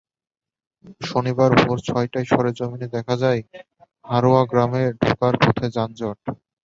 [1.01, 3.41] শনিবার ভোর ছয়টায় সরেজমিনে দেখা যায়,
[4.05, 6.19] হারোয়া গ্রামে ঢোকার পথে যানজট।